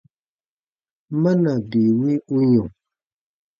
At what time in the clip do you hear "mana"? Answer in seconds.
1.21-1.51